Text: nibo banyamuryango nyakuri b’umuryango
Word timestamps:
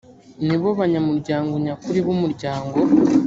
nibo 0.45 0.69
banyamuryango 0.79 1.53
nyakuri 1.65 1.99
b’umuryango 2.05 2.75